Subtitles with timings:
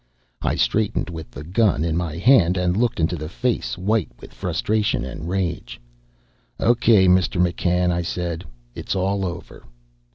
[0.41, 4.33] I straightened with the gun in my hand and looked into a face white with
[4.33, 5.79] frustration and rage.
[6.59, 8.43] "Okay, Mister McCann," I said.
[8.73, 9.63] "It's all over."